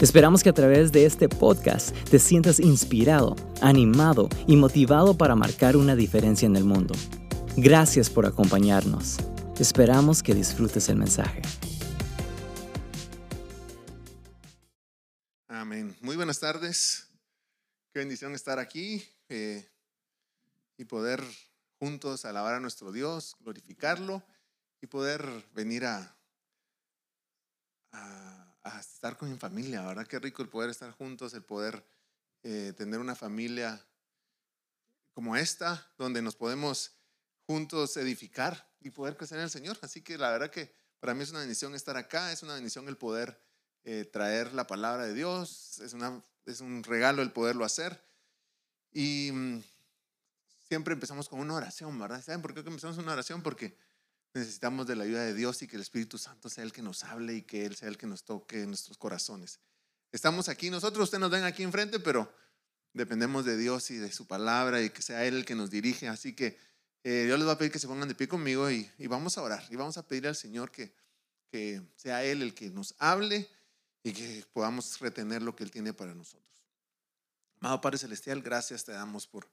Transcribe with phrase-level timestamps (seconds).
[0.00, 5.76] Esperamos que a través de este podcast te sientas inspirado, animado y motivado para marcar
[5.76, 6.94] una diferencia en el mundo.
[7.56, 9.18] Gracias por acompañarnos.
[9.58, 11.42] Esperamos que disfrutes el mensaje.
[15.46, 15.96] Amén.
[16.00, 17.08] Muy buenas tardes.
[17.92, 19.64] Qué bendición estar aquí eh,
[20.76, 21.22] y poder
[21.78, 24.24] juntos alabar a nuestro Dios, glorificarlo
[24.80, 25.24] y poder
[25.54, 26.18] venir a,
[27.92, 28.23] a
[28.64, 30.06] a estar con mi familia, ¿verdad?
[30.06, 31.86] Qué rico el poder estar juntos, el poder
[32.42, 33.86] eh, tener una familia
[35.12, 36.96] como esta, donde nos podemos
[37.46, 39.78] juntos edificar y poder crecer en el Señor.
[39.82, 42.88] Así que la verdad que para mí es una bendición estar acá, es una bendición
[42.88, 43.38] el poder
[43.84, 48.02] eh, traer la palabra de Dios, es, una, es un regalo el poderlo hacer.
[48.92, 49.62] Y mm,
[50.68, 52.22] siempre empezamos con una oración, ¿verdad?
[52.22, 53.42] ¿Saben por qué empezamos una oración?
[53.42, 53.76] Porque
[54.34, 57.04] necesitamos de la ayuda de Dios y que el Espíritu Santo sea el que nos
[57.04, 59.60] hable y que Él sea el que nos toque en nuestros corazones.
[60.12, 62.32] Estamos aquí nosotros, ustedes nos ven aquí enfrente, pero
[62.92, 66.08] dependemos de Dios y de su palabra y que sea Él el que nos dirige.
[66.08, 66.58] Así que
[67.04, 69.42] eh, yo les voy a pedir que se pongan de pie conmigo y, vamos a
[69.42, 70.94] orar y vamos a pedir al Señor que,
[71.50, 73.48] que sea Él el que nos hable
[74.02, 76.44] y que podamos retener lo que Él tiene para nosotros.
[77.60, 79.48] Amado Padre Celestial, gracias te damos por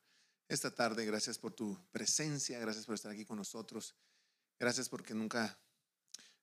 [0.47, 3.95] esta tarde, gracias por tu presencia, gracias por estar aquí con nosotros.
[4.61, 5.57] Gracias porque nunca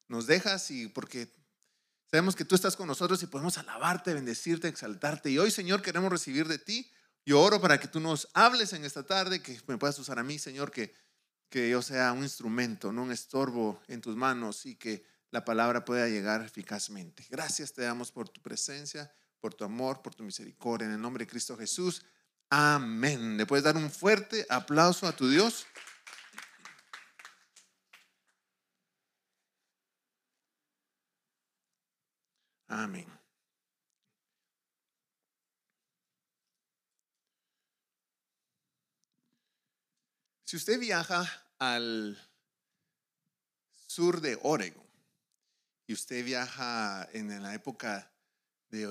[0.09, 1.33] nos dejas y porque
[2.11, 5.31] sabemos que tú estás con nosotros y podemos alabarte, bendecirte, exaltarte.
[5.31, 6.91] Y hoy, Señor, queremos recibir de ti.
[7.25, 10.25] Yo oro para que tú nos hables en esta tarde, que me puedas usar a
[10.25, 10.93] mí, Señor, que,
[11.49, 15.85] que yo sea un instrumento, no un estorbo en tus manos y que la palabra
[15.85, 17.25] pueda llegar eficazmente.
[17.31, 20.89] Gracias te damos por tu presencia, por tu amor, por tu misericordia.
[20.89, 22.05] En el nombre de Cristo Jesús.
[22.51, 23.37] Amén.
[23.37, 25.69] ¿Le puedes dar un fuerte aplauso a tu Dios?
[32.69, 33.07] Amén.
[40.45, 41.27] Si usted viaja
[41.59, 42.19] al
[43.87, 44.87] sur de Oregon
[45.87, 48.11] y usted viaja en la época
[48.71, 48.87] de,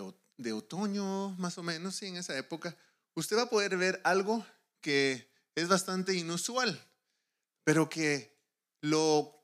[0.51, 2.75] otoño, más o menos, sí, en esa época,
[3.13, 4.45] usted va a poder ver algo
[4.81, 6.83] que es bastante inusual,
[7.63, 8.35] pero que
[8.81, 9.39] lo,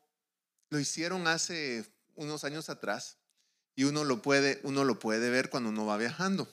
[0.69, 1.85] lo hicieron hace
[2.15, 3.17] unos años atrás
[3.75, 6.47] y uno lo puede, uno lo puede ver cuando uno va viajando.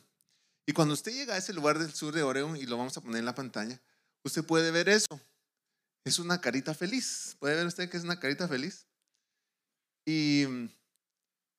[0.66, 3.00] Y cuando usted llega a ese lugar del sur de Oregon, y lo vamos a
[3.00, 3.80] poner en la pantalla,
[4.22, 5.20] usted puede ver eso.
[6.04, 7.36] Es una carita feliz.
[7.38, 8.86] ¿Puede ver usted que es una carita feliz?
[10.06, 10.44] Y,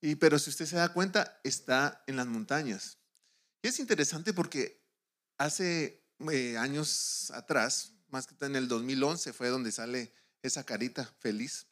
[0.02, 2.98] y pero si usted se da cuenta, está en las montañas.
[3.62, 4.82] Y es interesante porque
[5.38, 11.68] hace eh, años atrás, más que en el 2011, fue donde sale esa carita feliz.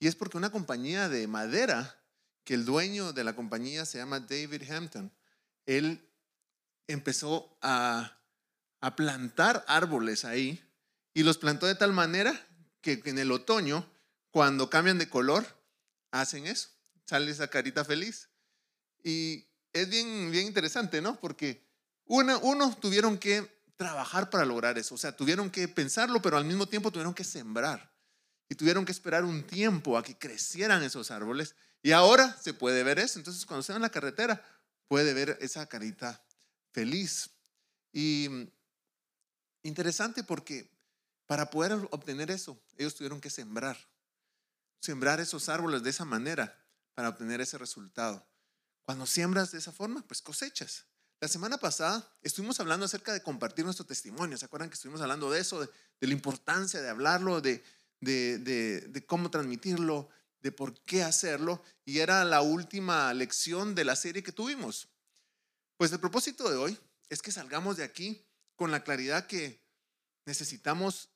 [0.00, 2.01] Y es porque una compañía de madera
[2.44, 5.12] que el dueño de la compañía se llama David Hampton.
[5.66, 6.08] Él
[6.86, 8.18] empezó a,
[8.96, 10.60] plantar árboles ahí
[11.14, 12.34] y los plantó de tal manera
[12.80, 13.88] que en el otoño,
[14.32, 15.46] cuando cambian de color,
[16.10, 16.70] hacen eso.
[17.06, 18.28] Sale esa carita feliz.
[19.04, 21.20] Y es bien, interesante, ¿no?
[21.20, 21.64] Porque
[22.06, 24.96] uno, uno tuvieron que trabajar para lograr eso.
[24.96, 27.91] O sea, tuvieron que pensarlo, pero al mismo tiempo tuvieron que sembrar.
[28.52, 32.82] Y tuvieron que esperar un tiempo a que crecieran esos árboles y ahora se puede
[32.82, 33.18] ver eso.
[33.18, 34.44] Entonces, cuando se va en la carretera,
[34.88, 36.22] puede ver esa carita
[36.70, 37.30] feliz.
[37.94, 38.46] Y mm,
[39.62, 40.70] interesante porque
[41.24, 43.78] para poder obtener eso, ellos tuvieron que sembrar.
[44.82, 46.54] Sembrar esos árboles de esa manera
[46.92, 48.22] para obtener ese resultado.
[48.82, 50.84] Cuando siembras de esa forma, pues cosechas.
[51.20, 54.36] La semana pasada estuvimos hablando acerca de compartir nuestro testimonio.
[54.36, 55.70] ¿Se acuerdan que estuvimos hablando de eso, de,
[56.00, 57.64] la importancia de hablarlo, de,
[58.02, 60.10] de cómo transmitirlo,
[60.42, 64.88] de por qué hacerlo y era la última lección de la serie que tuvimos.
[65.76, 66.78] Pues el propósito de hoy
[67.08, 68.24] es que salgamos de aquí
[68.56, 69.60] con la claridad que
[70.26, 71.10] necesitamos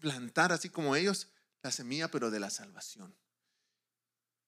[0.00, 1.28] plantar, así como ellos,
[1.62, 3.14] la semilla, pero de la salvación.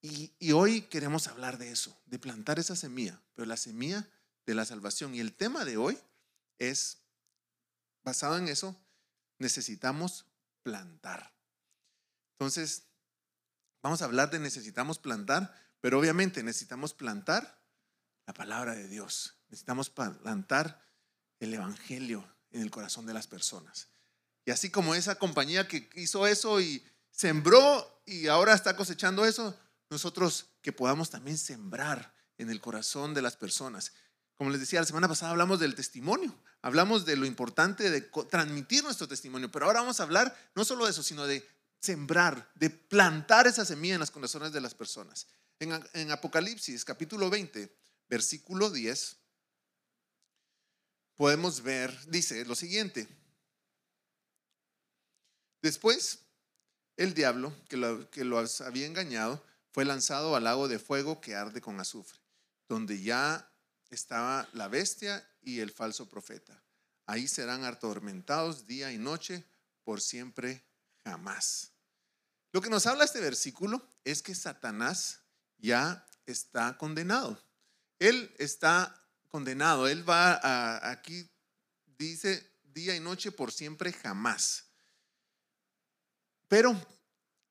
[0.01, 4.09] Y, y, hoy queremos hablar de eso, de plantar esa semilla, pero la semilla
[4.47, 5.15] de la salvación.
[5.15, 5.99] Y el tema de hoy
[6.59, 6.99] es,
[8.05, 8.77] basado en eso,
[9.39, 10.27] necesitamos
[10.63, 11.38] plantar.
[12.39, 12.89] Entonces,
[13.83, 17.63] Vamos a hablar de necesitamos plantar, pero obviamente necesitamos plantar
[18.27, 19.37] la palabra de Dios.
[19.49, 20.85] Necesitamos plantar
[21.41, 23.89] el Evangelio en el corazón de las personas.
[24.45, 29.59] Y así como esa compañía que hizo eso y sembró y ahora está cosechando eso,
[29.91, 33.93] nosotros que podamos también sembrar en el corazón de las personas.
[34.35, 38.85] Como les decía, la semana pasada hablamos del testimonio, hablamos de lo importante de transmitir
[38.85, 41.47] nuestro testimonio, pero ahora vamos a hablar no solo de eso, sino de
[41.81, 45.27] sembrar, de plantar esa semilla en las corazones de las personas.
[45.61, 47.77] En, Apocalipsis capítulo 20,
[48.09, 49.17] versículo 10,
[51.17, 53.09] podemos ver, dice lo siguiente.
[55.61, 56.21] Después,
[56.97, 61.81] el diablo que lo, había engañado fue lanzado al lago de fuego que arde con
[61.81, 62.21] azufre,
[62.69, 63.53] donde ya
[63.91, 66.63] estaba la bestia y el falso profeta.
[67.07, 69.45] Ahí serán atormentados día y noche
[69.83, 70.68] por siempre
[71.09, 71.73] jamás.
[72.53, 75.21] Lo que nos habla este versículo es que Satanás
[75.59, 77.43] ya está condenado.
[77.99, 78.95] Él está
[79.29, 79.89] condenado.
[79.89, 81.31] Él va a, aquí,
[81.99, 84.67] dice día y noche por siempre jamás.
[86.47, 86.79] Pero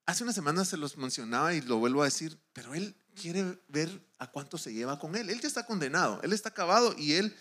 [0.06, 3.90] hace unas semanas se los mencionaba y lo vuelvo a decir, pero él quiere ver
[4.18, 5.30] a cuánto se lleva con él.
[5.30, 7.36] Él ya está condenado, él está acabado y él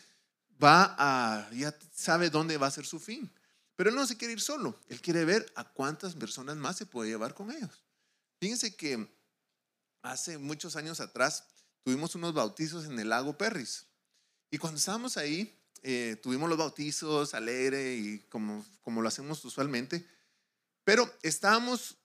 [0.62, 3.32] va a, ya sabe dónde va a ser su fin.
[3.78, 6.86] Pero él no se quiere ir solo, él quiere ver a cuántas personas más se
[6.86, 7.86] puede llevar con ellos.
[8.42, 9.08] Fíjense que
[10.02, 11.46] hace muchos años atrás
[11.84, 13.86] tuvimos unos bautizos en el lago Perris.
[14.52, 20.06] Y cuando estábamos ahí, eh, tuvimos los bautizos alegre y como, como lo hacemos usualmente.
[20.84, 21.98] Pero estábamos,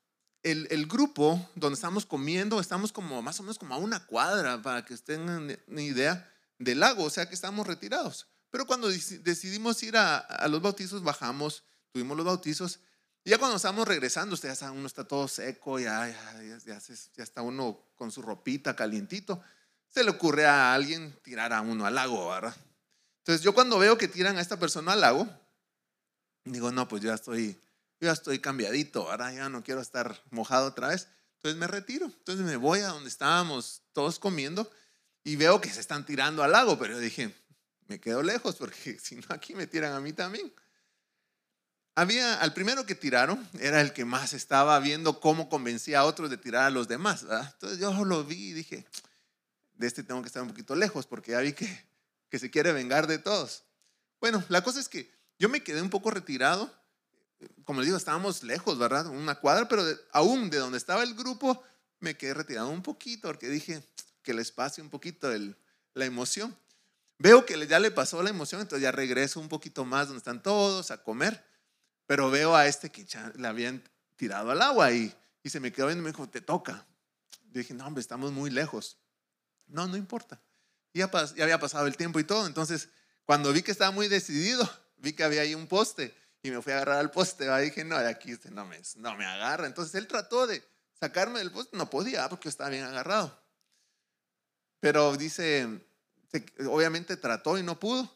[0.43, 4.61] el, el, grupo donde estábamos comiendo, estamos como más o menos como a una cuadra,
[4.61, 6.29] para que tengan una idea,
[6.59, 8.27] del lago, o sea que estábamos retirados.
[8.53, 12.81] Pero cuando decidimos ir a, a los bautizos, bajamos, tuvimos los bautizos.
[13.25, 16.79] Y ya cuando estamos regresando, usted ya uno está todo seco, ya, ya, ya,
[17.17, 19.43] ya, está uno con su ropita calientito.
[19.89, 22.55] Se le ocurre a alguien tirar a uno al lago, ¿verdad?
[23.21, 25.27] Entonces yo cuando veo que tiran a esta persona al lago,
[26.45, 27.59] digo, no, pues ya estoy
[28.01, 31.09] yo ya estoy cambiadito, ahora ya no quiero estar mojado otra vez.
[31.37, 32.07] Entonces me retiro.
[32.07, 34.71] Entonces me voy a donde estábamos todos comiendo
[35.25, 37.35] y veo que se están tirando al lago, pero yo dije,
[37.89, 40.53] me quedo lejos porque si no aquí me tiran a mí también.
[41.95, 46.31] Había, al primero que tiraron era el que más estaba viendo cómo convencía a otros
[46.31, 47.23] de tirar a los demás.
[47.23, 48.87] Entonces yo lo vi y dije,
[49.75, 51.87] de este tengo que estar un poquito lejos porque ya vi que,
[52.31, 53.65] que se quiere vengar de todos.
[54.21, 56.73] Bueno, la cosa es que yo me quedé un poco retirado
[57.65, 59.07] como les digo, estábamos lejos, ¿verdad?
[59.07, 61.63] Una cuadra, pero aún de donde estaba el grupo,
[62.01, 63.83] me quedé retirado un poquito porque dije
[64.23, 65.29] que les pase un poquito
[65.95, 66.57] la emoción.
[67.23, 70.43] Veo que ya le pasó la emoción, entonces ya regreso un poquito más donde están
[70.43, 71.47] todos a comer,
[72.05, 73.81] pero veo a este que ya le habían
[74.17, 75.15] tirado al agua y,
[75.45, 76.85] y se me quedó viendo y me dijo, te toca.
[77.53, 78.99] Yo dije, no, hombre, estamos muy lejos.
[79.69, 80.41] No, no importa.
[80.95, 82.89] Ya, ya había pasado el tiempo y todo, entonces
[83.25, 86.73] cuando vi que estaba muy decidido, vi que había ahí un poste y me fui
[86.73, 87.45] a agarrar al poste.
[87.45, 89.69] Y dije, no, de aquí usted no me, no me agarra.
[89.69, 90.61] Entonces él trató de
[90.99, 93.41] sacarme del poste, no podía porque estaba bien agarrado.
[94.81, 95.87] Pero dice,
[96.67, 98.11] obviamente trató y no pudo.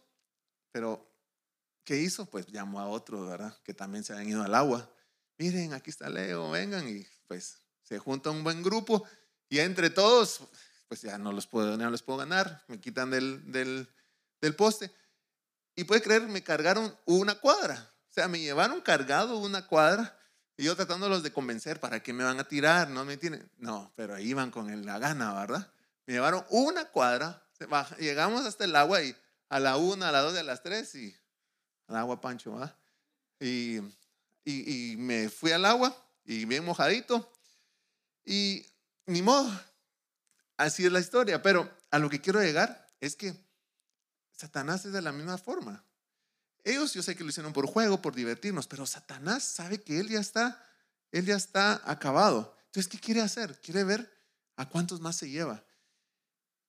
[0.72, 1.06] Pero,
[1.84, 2.26] ¿qué hizo?
[2.26, 3.56] Pues llamó a otros, ¿verdad?
[3.62, 4.90] Que también se habían ido al agua.
[5.38, 6.88] Miren, aquí está Leo, vengan.
[6.88, 9.04] Y pues se junta un buen grupo.
[9.48, 10.40] Y entre todos,
[10.88, 12.64] pues ya no los puedo, no les puedo ganar.
[12.68, 13.88] Me quitan del, del,
[14.40, 14.92] del poste.
[15.74, 20.18] Y puede creer, me cargaron una cuadra sea, me llevaron cargado una cuadra
[20.56, 23.50] y yo tratándolos de convencer para que me van a tirar, ¿no me entienden?
[23.58, 25.70] No, pero ahí iban con la gana, ¿verdad?
[26.06, 27.45] Me llevaron una cuadra,
[27.98, 29.16] llegamos hasta el agua y
[29.48, 31.16] a la una, a las dos, a las tres y
[31.86, 32.76] al agua Pancho, ¿verdad?
[33.40, 33.78] Y,
[34.44, 35.94] y, y me fui al agua
[36.24, 37.32] y bien mojadito
[38.24, 38.66] y
[39.06, 39.48] ni modo,
[40.56, 43.34] así es la historia, pero a lo que quiero llegar es que
[44.32, 45.84] Satanás es de la misma forma.
[46.64, 50.08] Ellos yo sé que lo hicieron por juego, por divertirnos, pero Satanás sabe que él
[50.08, 50.60] ya está,
[51.12, 52.56] él ya está acabado.
[52.66, 53.60] Entonces, ¿qué quiere hacer?
[53.60, 54.12] Quiere ver
[54.56, 55.64] a cuántos más se lleva.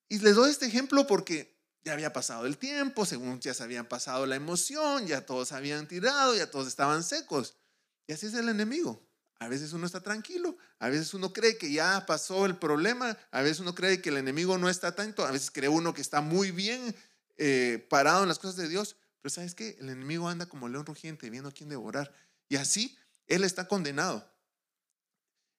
[0.09, 3.87] Y les doy este ejemplo porque ya había pasado el tiempo, según ya se habían
[3.87, 7.55] pasado la emoción, ya todos habían tirado, ya todos estaban secos.
[8.07, 9.07] Y así es el enemigo.
[9.39, 13.41] A veces uno está tranquilo, a veces uno cree que ya pasó el problema, a
[13.41, 16.21] veces uno cree que el enemigo no está tanto, a veces cree uno que está
[16.21, 16.95] muy bien
[17.37, 19.77] eh, parado en las cosas de Dios, pero ¿sabes qué?
[19.79, 22.11] El enemigo anda como león rugiente viendo a quién devorar.
[22.49, 22.97] Y así
[23.27, 24.27] él está condenado.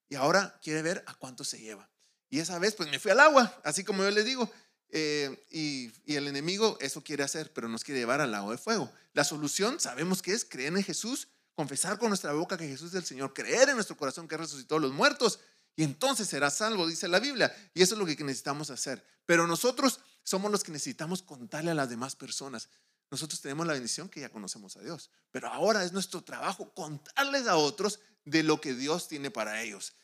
[0.09, 1.89] Y ahora quiere ver a cuánto se lleva.
[2.31, 4.51] Y esa vez pues me fui al agua, así como yo les digo.
[4.91, 8.91] Eh, y, el enemigo eso quiere hacer, pero nos quiere llevar al lago de fuego.
[9.13, 12.97] La solución sabemos que es creer en Jesús, confesar con nuestra boca que Jesús es
[12.97, 15.41] el Señor, creer en nuestro corazón que resucitó a los muertos
[15.79, 17.55] y entonces será salvo, dice la Biblia.
[17.73, 19.05] Y eso es lo que necesitamos hacer.
[19.27, 22.69] Pero nosotros somos los que necesitamos contarle a las demás personas.
[23.11, 25.11] nosotros tenemos la bendición que ya conocemos a Dios.
[25.31, 29.95] Pero ahora es nuestro trabajo contarles a otros de lo que Dios tiene para ellos.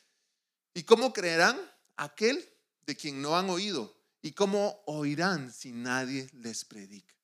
[0.74, 1.58] ¿Y cómo creerán
[1.96, 2.48] aquel
[2.86, 3.94] de quien no han oído?
[4.22, 7.14] ¿Y cómo oirán si nadie les predica?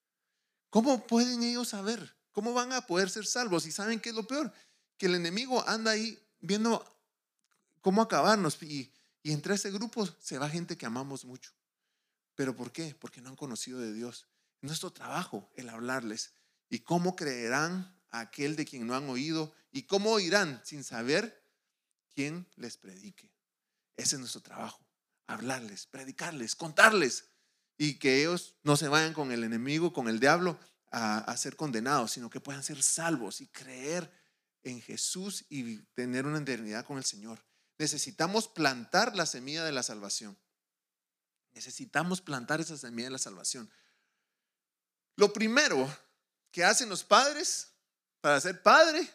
[0.68, 2.14] ¿Cómo pueden ellos saber?
[2.32, 3.66] ¿Cómo van a poder ser salvos?
[3.66, 4.52] Y saben qué es lo peor,
[4.98, 6.84] que el enemigo anda ahí viendo
[7.80, 8.62] cómo acabarnos.
[8.62, 11.52] Y, y entre ese grupo se va gente que amamos mucho.
[12.34, 12.94] ¿Pero por qué?
[12.98, 14.26] Porque no han conocido de Dios.
[14.60, 16.32] nuestro trabajo el hablarles.
[16.68, 19.52] ¿Y cómo creerán a aquel de quien no han oído?
[19.72, 21.42] ¿Y cómo oirán sin saber
[22.14, 23.30] quién les predique?
[24.00, 24.84] Ese es nuestro trabajo.
[25.26, 27.26] Hablarles, predicarles, contarles.
[27.76, 30.58] Y que ellos no se vayan con el enemigo, con el diablo,
[30.90, 34.10] a, a ser condenados, sino que puedan ser salvos y creer
[34.62, 37.44] en Jesús y tener una eternidad con el Señor.
[37.78, 40.38] Necesitamos plantar la semilla de la salvación.
[41.52, 43.70] Necesitamos plantar esa semilla de la salvación.
[45.16, 45.88] Lo primero
[46.50, 47.72] que hacen los padres
[48.20, 49.08] para ser padre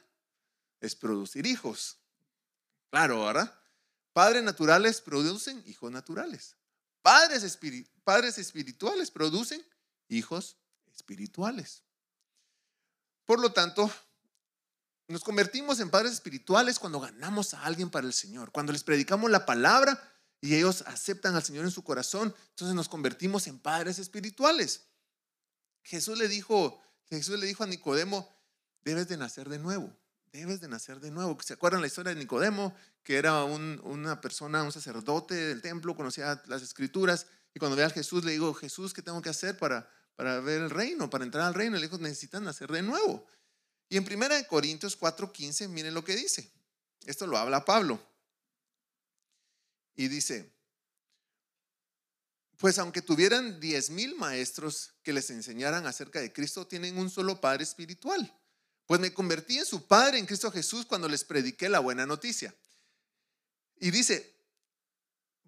[0.79, 1.97] es producir hijos.
[2.91, 3.64] Claro, ¿verdad?
[4.15, 6.55] Padres naturales producen hijos naturales.
[7.01, 7.59] Padres,
[8.05, 9.61] padres espirituales producen
[10.07, 10.55] hijos
[10.95, 11.83] espirituales.
[13.25, 13.91] Por lo tanto,
[15.09, 19.29] nos convertimos en padres espirituales cuando ganamos a alguien para el Señor, cuando les predicamos
[19.29, 20.01] la palabra
[20.39, 24.85] y ellos aceptan al Señor en su corazón, entonces nos convertimos en padres espirituales.
[25.83, 28.33] Jesús le dijo, Jesús le dijo a Nicodemo,
[28.81, 29.93] debes de nacer de nuevo,
[30.35, 31.37] debes de nacer de nuevo.
[31.41, 32.75] ¿Se acuerdan la historia de Nicodemo?
[33.03, 37.89] Que era una persona, un sacerdote del templo, conocía las escrituras y cuando ve a
[37.89, 41.45] Jesús le digo, Jesús, ¿qué tengo que hacer para, para ver el reino, para entrar
[41.45, 41.77] al reino?
[41.77, 43.25] Le dijo, necesitan nacer de nuevo.
[43.87, 46.51] Y en 1 Corintios 4:15, miren lo que dice.
[47.05, 48.01] Esto lo habla Pablo.
[49.95, 50.53] Y dice,
[52.57, 57.39] pues aunque tuvieran diez mil maestros que les enseñaran acerca de Cristo, tienen un solo
[57.39, 58.37] Padre espiritual.
[58.85, 62.53] Pues me convertí en su Padre en Cristo Jesús cuando les prediqué la buena noticia.
[63.77, 64.35] Y dice,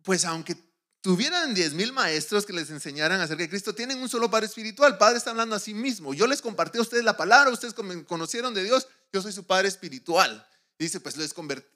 [0.03, 0.57] pues aunque
[1.01, 4.97] tuvieran diez mil maestros que les enseñaran acerca de Cristo, tienen un solo Padre espiritual.
[4.97, 6.13] Padre está hablando a sí mismo.
[6.13, 7.73] Yo les compartí a ustedes la palabra, ustedes
[8.05, 10.47] conocieron de Dios, yo soy su Padre espiritual.
[10.79, 11.33] Dice, pues les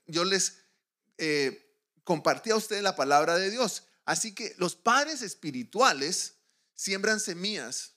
[0.07, 0.57] yo les
[1.17, 3.83] eh, compartí a ustedes la palabra de Dios.
[4.05, 6.35] Así que los padres espirituales
[6.73, 7.93] siembran semillas,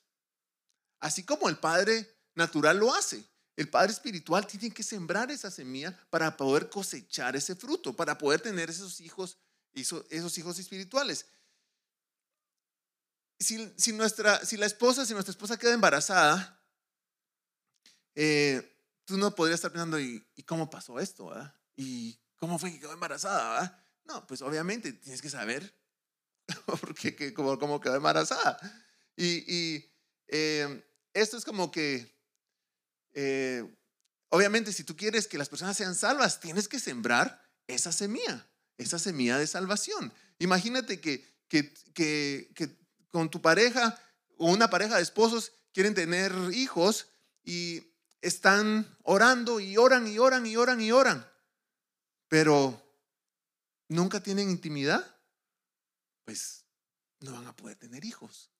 [1.01, 3.25] así como el Padre natural lo hace.
[3.57, 8.41] El Padre espiritual tiene que sembrar esa semilla para poder cosechar ese fruto, para poder
[8.41, 9.39] tener esos hijos
[9.75, 11.27] esos hijos espirituales.
[13.39, 13.59] Si,
[14.57, 16.63] la esposa, si nuestra esposa queda embarazada,
[18.15, 21.31] eh, tú no podrías estar pensando, ¿y, cómo pasó esto?
[21.77, 23.85] ¿Y cómo fue que quedó embarazada?
[24.05, 25.77] No, pues obviamente tienes que saber
[27.35, 28.59] cómo, cómo, quedó embarazada.
[29.17, 29.85] Y,
[30.29, 32.14] eh, esto es como que,
[33.15, 33.65] eh,
[34.29, 38.47] obviamente, si tú quieres que las personas sean salvas, tienes que sembrar esa semilla
[38.79, 40.13] esa semilla de salvación.
[40.39, 42.79] Imagínate que, que, que,
[43.11, 44.01] con tu pareja
[44.39, 47.09] o una pareja de esposos quieren tener hijos
[47.45, 51.31] y están orando y oran y oran y oran y oran,
[52.29, 52.83] pero
[53.89, 55.05] nunca tienen intimidad,
[56.25, 56.65] pues
[57.21, 58.51] no van a poder tener hijos.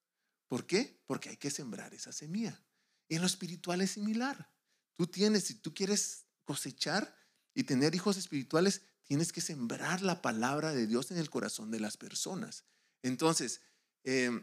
[0.47, 1.03] ¿Por qué?
[1.07, 2.63] Porque hay que sembrar esa semilla.
[3.09, 4.51] En lo espiritual es similar.
[4.95, 7.17] Tú tienes, si tú quieres cosechar
[7.55, 11.81] y tener hijos espirituales, tienes que sembrar la palabra de Dios en el corazón de
[11.81, 12.65] las personas.
[13.03, 13.61] Entonces,
[14.03, 14.43] em,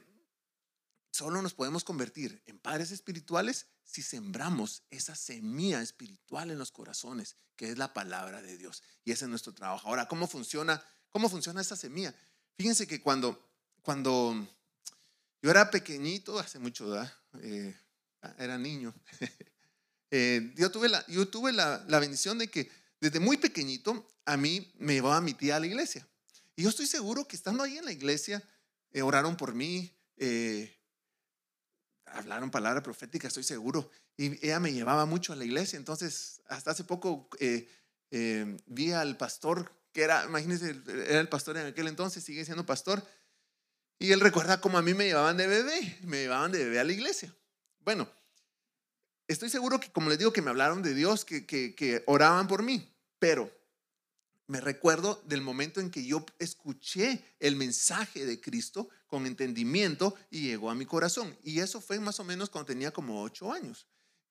[1.12, 7.36] solo nos podemos convertir en padres espirituales si sembramos esa semilla espiritual en los corazones,
[7.56, 8.84] que es la palabra de Dios.
[9.04, 9.88] Y ese es nuestro trabajo.
[9.88, 12.16] Ahora, ¿cómo funciona, cómo funciona esa semilla?
[12.58, 13.52] Fíjense que cuando,
[13.82, 14.48] cuando
[15.42, 17.14] yo era pequeñito, hace mucho, ¿verdad?
[17.42, 17.76] Eh,
[18.38, 18.94] era niño,
[20.12, 24.38] eh, yo tuve, la, yo tuve la, la bendición de que desde muy pequeñito a
[24.38, 26.08] mí me llevaba mi tía a la iglesia.
[26.56, 28.44] Y yo estoy seguro que estando ahí en la iglesia,
[28.92, 30.78] eh, oraron por mí, eh,
[32.06, 33.90] hablaron palabra profética, estoy seguro.
[34.18, 35.78] Y ella me llevaba mucho a la iglesia.
[35.78, 37.68] Entonces, hasta hace poco eh,
[38.68, 43.04] vi al pastor, que era, imagínense, era el pastor en aquel entonces, sigue siendo pastor.
[43.98, 46.84] Y él recuerda cómo a mí me llevaban de bebé, me llevaban de bebé a
[46.84, 47.34] la iglesia.
[47.84, 48.08] Bueno,
[49.28, 52.94] estoy seguro que, como les digo, que me hablaron de Dios, que, oraban por mí.
[53.20, 53.52] Pero
[54.48, 60.42] me recuerdo del momento en que yo escuché el mensaje de Cristo con entendimiento y
[60.42, 61.38] llegó a mi corazón.
[61.44, 63.88] Y eso fue más o menos cuando tenía como ocho años,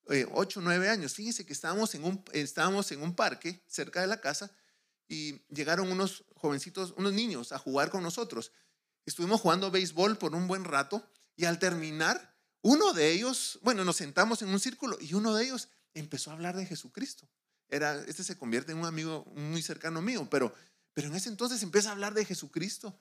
[0.08, 1.14] eh, ocho, nueve años.
[1.14, 4.50] Fíjense que estábamos en, un, estábamos en un parque cerca de la casa
[5.08, 8.52] y llegaron unos jovencitos, unos niños a jugar con nosotros.
[9.06, 11.04] Estuvimos jugando béisbol por un buen rato
[11.36, 12.29] y al terminar,
[12.62, 16.34] uno de ellos, bueno, nos sentamos en un círculo y uno de ellos empezó a
[16.34, 17.28] hablar de Jesucristo.
[17.68, 20.52] Era, este se convierte en un amigo muy cercano mío, pero,
[20.92, 22.98] pero en ese entonces empieza a hablar de Jesucristo.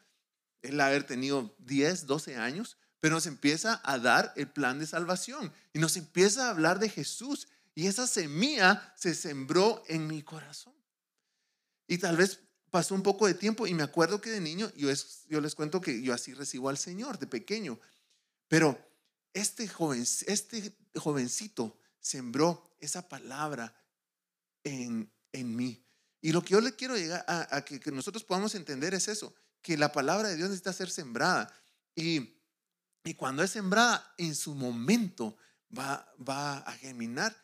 [0.61, 5.51] Él haber tenido 10, 12 años, pero nos empieza a dar el plan de salvación
[5.73, 7.47] y nos empieza a hablar de Jesús.
[7.75, 10.73] Y esa semilla se sembró en mi corazón.
[11.87, 14.89] Y tal vez pasó un poco de tiempo y me acuerdo que de niño, yo,
[15.27, 17.79] yo les cuento que yo así recibo al Señor de pequeño,
[18.47, 18.88] pero
[19.33, 23.73] este, joven, este jovencito sembró esa palabra
[24.63, 25.85] en, en mí.
[26.21, 29.33] Y lo que yo le quiero llegar a, que, que, nosotros podamos entender es eso,
[29.61, 31.53] que la palabra de Dios necesita ser sembrada.
[31.95, 32.37] Y,
[33.03, 35.37] y cuando es sembrada, en su momento
[35.77, 37.35] va, va a germinar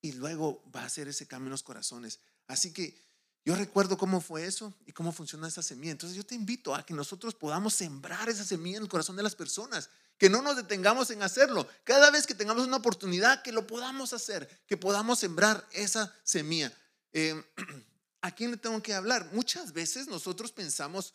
[0.00, 2.20] y luego va a hacer ese cambio en los corazones.
[2.46, 2.96] Así que
[3.44, 5.92] yo recuerdo cómo fue eso y cómo funciona esa semilla.
[5.92, 9.22] Entonces yo te invito a que nosotros podamos sembrar esa semilla en el corazón de
[9.22, 11.66] las personas, que no nos detengamos en hacerlo.
[11.84, 16.72] Cada vez que tengamos una oportunidad, que lo podamos hacer, que podamos sembrar esa semilla.
[17.12, 17.42] Eh,
[18.22, 19.28] ¿A quién le tengo que hablar?
[19.32, 21.14] Muchas veces nosotros pensamos,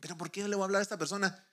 [0.00, 1.44] pero ¿por qué le voy a hablar a esta persona?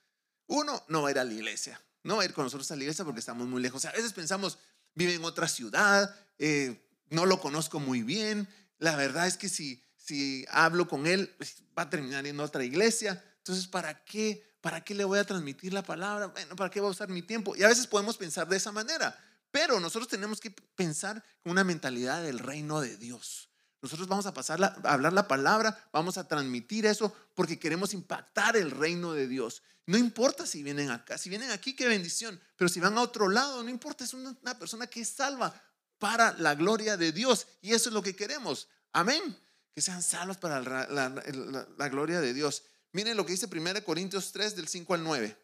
[0.46, 2.76] Uno, no va a ir a la iglesia, no va a ir con nosotros a
[2.76, 3.84] la iglesia porque estamos muy lejos.
[3.84, 4.58] a veces pensamos,
[4.94, 9.84] vive en otra ciudad, eh, no lo conozco muy bien, la verdad es que si,
[9.96, 13.22] si hablo con él, pues, va a terminar en otra iglesia.
[13.38, 14.53] Entonces, ¿para qué?
[14.64, 16.28] ¿Para qué le voy a transmitir la palabra?
[16.28, 17.54] Bueno, ¿para qué voy a usar mi tiempo?
[17.54, 19.14] Y a veces podemos pensar de esa manera,
[19.50, 23.50] pero nosotros tenemos que pensar con una mentalidad del reino de Dios.
[23.82, 28.56] Nosotros vamos a pasar a hablar la palabra, vamos a transmitir eso porque queremos impactar
[28.56, 29.62] el reino de Dios.
[29.84, 33.28] No importa si vienen acá, si vienen aquí, qué bendición, pero si van a otro
[33.28, 35.52] lado, no importa, es una, persona que es salva
[35.98, 37.46] para la gloria de Dios.
[37.60, 38.68] Y eso es lo que queremos.
[38.94, 39.38] Amén.
[39.74, 42.62] Que sean salvos para la, gloria de Dios.
[42.94, 45.36] Miren lo que dice 1 Corintios 3 del 5 al 9.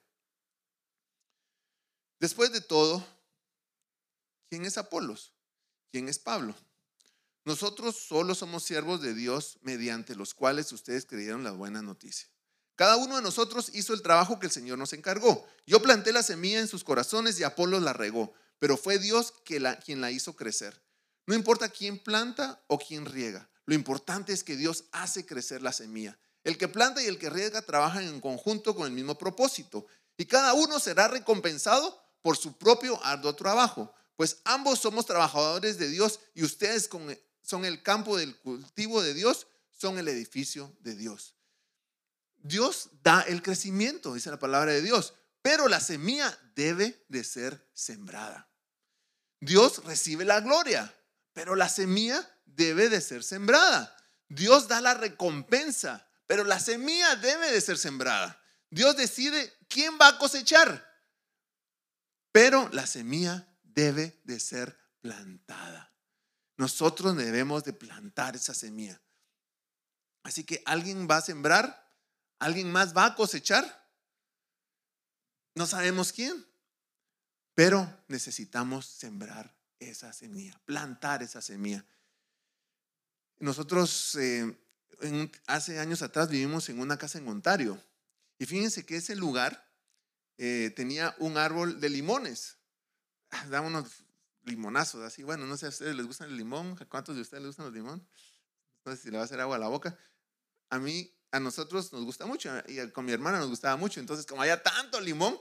[2.19, 3.07] Después de todo,
[4.49, 5.35] ¿quién es Apolos?
[5.93, 6.55] ¿Quién es Pablo?
[7.45, 12.31] Nosotros solo somos siervos de Dios mediante los cuales ustedes creyeron la buena noticia.
[12.75, 15.47] Cada uno de nosotros hizo el trabajo que el Señor nos encargó.
[15.67, 20.01] Yo planté la semilla en sus corazones y Apolos la regó pero fue Dios quien
[20.01, 20.81] la hizo crecer.
[21.27, 25.73] No importa quién planta o quién riega, lo importante es que Dios hace crecer la
[25.73, 26.19] semilla.
[26.45, 30.27] El que planta y el que riega trabajan en conjunto con el mismo propósito y
[30.27, 36.21] cada uno será recompensado por su propio arduo trabajo, pues ambos somos trabajadores de Dios
[36.35, 36.89] y ustedes
[37.43, 41.35] son el campo del cultivo de Dios, son el edificio de Dios.
[42.37, 47.67] Dios da el crecimiento, dice la palabra de Dios, pero la semilla debe de ser
[47.73, 48.51] sembrada.
[49.41, 50.95] Dios recibe la gloria,
[51.33, 53.97] pero la semilla debe de ser sembrada.
[54.29, 58.41] Dios da la recompensa, pero la semilla debe de ser sembrada.
[58.71, 60.89] Dios decide quién va a cosechar,
[62.31, 65.93] pero la semilla debe de ser plantada.
[66.57, 69.03] Nosotros debemos de plantar esa semilla.
[70.23, 71.99] Así que alguien va a sembrar,
[72.39, 73.91] alguien más va a cosechar.
[75.57, 76.47] No sabemos quién,
[77.57, 81.85] pero necesitamos sembrar esa semilla, plantar esa semilla.
[83.41, 84.57] Nosotros eh,
[85.47, 87.83] hace años atrás vivimos en una casa en Ontario
[88.39, 89.71] y fíjense que ese lugar
[90.39, 92.59] eh, tenía un árbol de limones.
[93.31, 94.05] Ah, da unos
[94.45, 95.23] limonazos así.
[95.23, 96.77] Bueno, no sé a ustedes les gusta el limón.
[96.81, 98.07] ¿A cuántos de ustedes les gustan los limones?
[98.85, 99.99] No sé si le va a hacer agua a la boca.
[100.71, 104.01] A mí, a nosotros nos gusta mucho y con mi hermana nos gustaba mucho.
[104.01, 105.39] Entonces, como había tanto limón,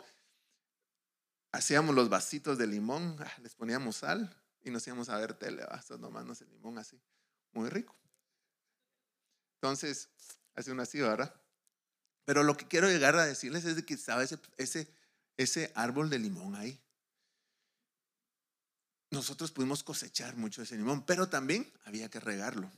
[1.52, 5.66] hacíamos los vasitos de limón, ah, les poníamos sal y nos íbamos a ver tele,
[5.78, 7.02] estos nomás el limón así,
[7.54, 7.96] muy rico.
[9.62, 10.08] Entonces,
[10.56, 11.34] hace una así, ¿verdad?
[12.24, 14.88] Pero lo que quiero llegar a decirles es de que estaba ese,
[15.36, 16.80] ese, árbol de limón ahí.
[19.12, 22.72] Nosotros pudimos cosechar mucho ese limón, pero también había que regarlo.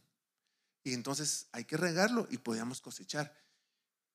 [0.83, 3.35] Y entonces hay que regarlo y podíamos cosechar.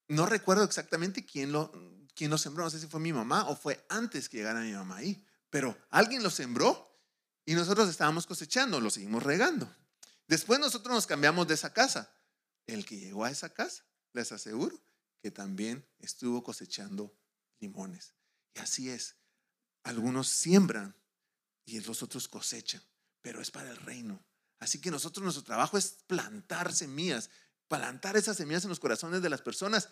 [0.09, 1.71] No recuerdo exactamente quién lo,
[2.15, 4.73] quién lo sembró, no sé si fue mi mamá o fue antes que llegara mi
[4.73, 6.99] mamá ahí, pero alguien lo sembró
[7.45, 9.73] y nosotros estábamos cosechando, lo seguimos regando.
[10.27, 12.11] Después nosotros nos cambiamos de esa casa.
[12.67, 14.81] El que llegó a esa casa, les aseguro
[15.23, 17.17] que también estuvo cosechando
[17.61, 18.15] limones.
[18.55, 19.17] Y así es.
[19.85, 20.97] Algunos siembran
[21.65, 22.83] y los otros cosechan,
[23.23, 24.25] pero es para el reino.
[24.59, 27.31] Así que nosotros nuestro trabajo es plantar semillas,
[27.69, 29.91] plantar esas semillas en los corazones de las personas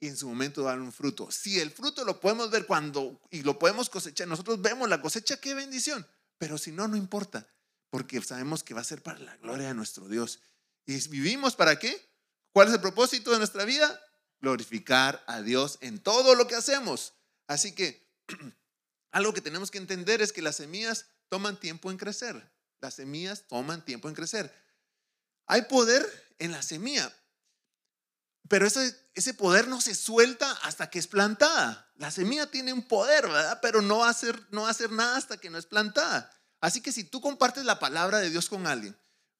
[0.00, 1.30] y en su momento dar un fruto.
[1.30, 5.40] Si el fruto lo podemos ver cuando y lo podemos cosechar, nosotros vemos la cosecha,
[5.40, 6.06] qué bendición.
[6.38, 7.46] Pero si no, no importa,
[7.90, 10.40] porque sabemos que va a ser para la gloria de nuestro Dios.
[10.86, 12.10] ¿Y vivimos para qué?
[12.52, 14.00] ¿Cuál es el propósito de nuestra vida?
[14.40, 17.14] Glorificar a Dios en todo lo que hacemos.
[17.46, 18.10] Así que
[19.12, 22.50] algo que tenemos que entender es que las semillas toman tiempo en crecer.
[22.80, 24.52] Las semillas toman tiempo en crecer.
[25.46, 26.04] Hay poder
[26.38, 27.14] en la semilla,
[28.48, 31.90] pero ese, ese poder no se suelta hasta que es plantada.
[31.96, 33.60] La semilla tiene un poder, ¿verdad?
[33.62, 34.16] Pero no va, a
[34.50, 36.30] no va a hacer nada hasta que no es plantada.
[36.60, 38.96] Así que si tú compartes la palabra de Dios con alguien,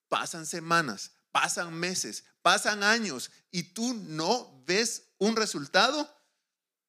[0.09, 6.09] pasan semanas, pasan meses, pasan años y tú no ves un resultado,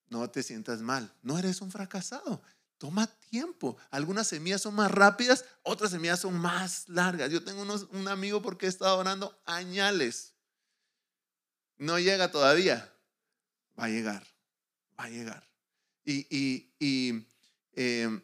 [0.10, 2.41] no te sientas mal, no eres un fracasado.
[2.77, 3.77] Toma tiempo.
[3.91, 7.32] Algunas semillas son más rápidas, otras semillas son más largas.
[7.32, 10.34] Yo tengo un amigo porque he estado orando añales.
[11.77, 12.93] No llega todavía.
[13.79, 14.27] Va a llegar,
[14.99, 15.49] va a llegar.
[16.03, 18.21] Y, em,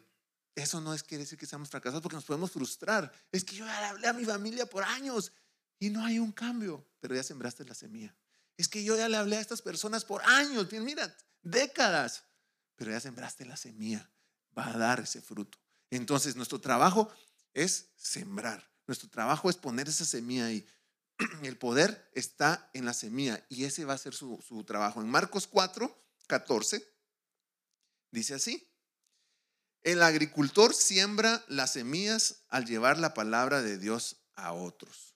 [0.54, 3.10] eso no es quiere decir que seamos fracasados porque nos podemos frustrar.
[3.32, 5.32] Es que yo ya le hablé a mi familia por años
[5.80, 8.14] y no hay un cambio, pero ya sembraste la semilla.
[8.56, 12.24] Es que yo ya le hablé a estas personas por años, mira, décadas,
[12.76, 14.08] pero ya sembraste la semilla.
[14.56, 15.58] Va a dar ese fruto.
[15.90, 17.10] Entonces, nuestro trabajo
[17.54, 18.70] es sembrar.
[18.86, 20.66] Nuestro trabajo es poner esa semilla ahí.
[21.42, 25.00] El poder está en la semilla y ese va a ser su, su trabajo.
[25.00, 26.86] En Marcos 4, 14,
[28.10, 28.70] dice así.
[29.82, 35.14] El agricultor siembra las semillas al llevar la palabra de Dios a otros.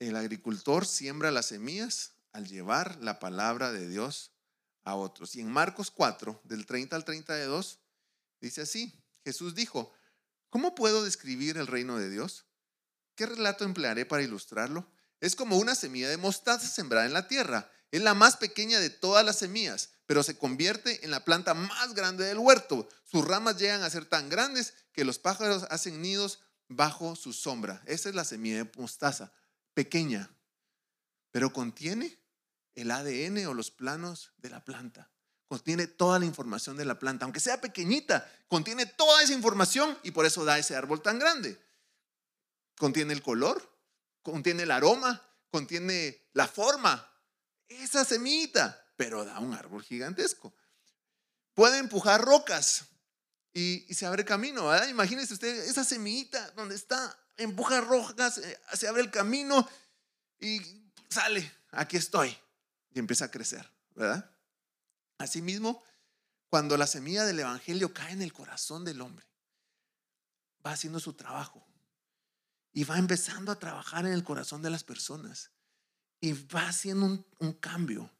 [0.00, 4.32] El agricultor siembra las semillas al llevar la palabra de Dios
[4.82, 5.36] a otros.
[5.36, 7.80] Y en Marcos 4, del 30 al 32,
[8.40, 9.92] dice así, Jesús dijo,
[10.48, 12.46] ¿cómo puedo describir el reino de Dios?
[13.14, 14.90] ¿Qué relato emplearé para ilustrarlo?
[15.20, 17.70] Es como una semilla de mostaza sembrada en la tierra.
[17.90, 21.92] Es la más pequeña de todas las semillas, pero se convierte en la planta más
[21.92, 22.88] grande del huerto.
[23.04, 27.82] Sus ramas llegan a ser tan grandes que los pájaros hacen nidos bajo su sombra.
[27.84, 29.30] Esa es la semilla de mostaza
[29.74, 30.30] pequeña,
[31.30, 32.18] pero contiene
[32.74, 35.10] el ADN o los planos de la planta.
[35.48, 40.12] Contiene toda la información de la planta, aunque sea pequeñita, contiene toda esa información y
[40.12, 41.58] por eso da ese árbol tan grande.
[42.78, 43.76] Contiene el color,
[44.22, 47.06] contiene el aroma, contiene la forma,
[47.68, 50.54] esa semillita, pero da un árbol gigantesco.
[51.54, 52.86] Puede empujar rocas
[53.52, 54.72] y, se abre camino.
[54.86, 59.68] Imagínese usted esa semillita donde está empuja rojas, eh, se abre el camino
[60.38, 60.60] y
[61.08, 62.36] sale, aquí estoy.
[62.92, 64.30] Y empieza a crecer, ¿verdad?
[65.18, 65.82] Asimismo,
[66.48, 69.26] cuando la semilla del Evangelio cae en el corazón del hombre,
[70.66, 71.64] va haciendo su trabajo
[72.72, 75.50] y va empezando a trabajar en el corazón de las personas
[76.20, 78.10] y va haciendo un, cambio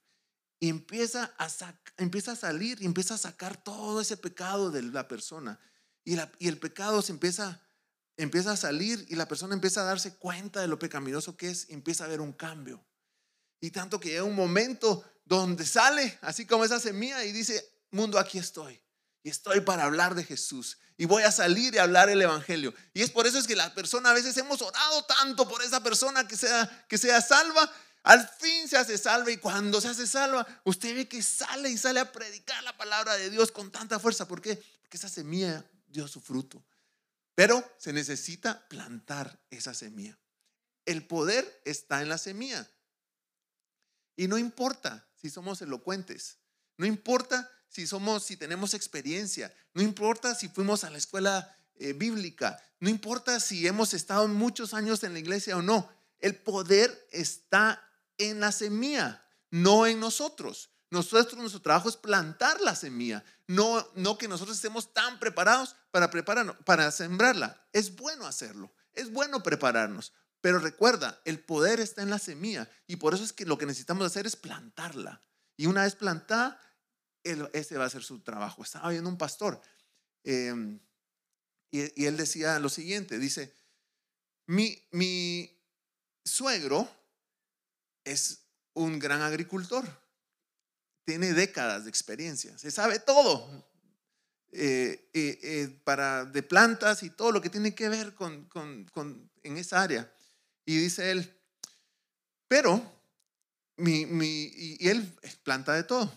[0.58, 1.48] y empieza a,
[1.96, 5.58] empieza a salir y empieza a sacar todo ese pecado de la persona
[6.04, 7.60] y, y el pecado se empieza
[8.22, 11.68] empieza a salir y la persona empieza a darse cuenta de lo pecaminoso que es
[11.70, 12.84] y empieza a ver un cambio.
[13.60, 18.18] Y tanto que llega un momento donde sale, así como esa semilla, y dice, mundo,
[18.18, 18.80] aquí estoy.
[19.22, 20.78] Y estoy para hablar de Jesús.
[20.96, 22.74] Y voy a salir y hablar el Evangelio.
[22.94, 25.82] Y es por eso es que la persona, a veces hemos orado tanto por esa
[25.82, 27.70] persona que sea, que sea salva.
[28.02, 31.76] Al fin se hace salva y cuando se hace salva, usted ve que sale y
[31.76, 34.26] sale a predicar la palabra de Dios con tanta fuerza.
[34.26, 34.62] ¿Por qué?
[34.80, 36.62] Porque esa semilla dio su fruto.
[37.40, 40.18] Pero se necesita plantar esa semilla.
[40.84, 42.70] El poder está en la semilla.
[44.14, 46.36] Y no importa si somos elocuentes,
[46.76, 51.94] no importa si somos, si tenemos experiencia, no importa si fuimos a la escuela eh,
[51.94, 55.90] bíblica, no importa si hemos estado muchos años en la iglesia o no.
[56.18, 57.82] El poder está
[58.18, 60.68] en la semilla, no en nosotros.
[60.90, 66.10] Nosotros, nuestro trabajo es plantar la semilla, no, no que nosotros estemos tan preparados para,
[66.10, 67.64] preparar, para sembrarla.
[67.72, 72.96] Es bueno hacerlo, es bueno prepararnos, pero recuerda, el poder está en la semilla y
[72.96, 75.22] por eso es que lo que necesitamos hacer es plantarla.
[75.56, 76.60] Y una vez plantada,
[77.22, 78.62] ese va a ser su trabajo.
[78.62, 79.60] Estaba viendo un pastor
[80.24, 80.80] em,
[81.70, 83.54] y, él decía lo siguiente, dice,
[84.46, 85.56] mi, mi
[86.24, 86.90] suegro
[88.02, 89.99] es un gran agricultor
[91.10, 93.66] tiene décadas de experiencia, se sabe todo
[94.52, 98.48] eh, eh, eh, para, de plantas y todo lo que tiene que ver con,
[99.42, 100.08] en esa área.
[100.64, 101.36] Y dice él,
[102.46, 103.02] pero,
[103.76, 105.04] mi, mi, y él
[105.42, 106.12] planta de todo,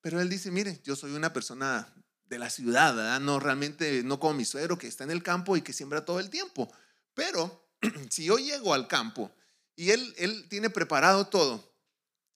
[0.00, 1.94] pero él dice, mire, yo soy una persona
[2.24, 5.62] de la ciudad, no realmente, no como mi suegro que está en el campo y
[5.62, 6.74] que siembra todo el tiempo,
[7.14, 7.70] pero
[8.10, 9.30] si yo llego al campo
[9.76, 11.72] y él, él tiene preparado todo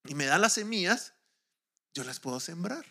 [0.04, 1.14] y me da las semillas,
[1.98, 2.86] yo las puedo sembrar.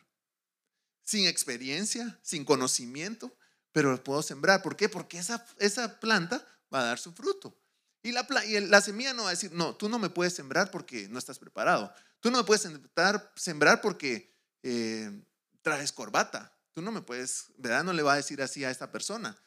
[1.04, 3.34] Sin experiencia, sin conocimiento,
[3.72, 4.62] pero las puedo sembrar.
[4.62, 4.89] ¿Por qué?
[4.89, 7.58] Porque esa, esa planta va a dar su fruto.
[8.04, 8.28] Y la,
[8.67, 11.39] la semilla no va a decir, no, tú no me puedes sembrar porque no estás
[11.39, 11.93] preparado.
[12.20, 15.24] Tú no me puedes sembrar, sembrar porque eh,
[15.62, 16.54] traes corbata.
[16.74, 17.86] Tú no me puedes, ¿verdad?
[17.86, 19.38] No le va a decir así a esta persona.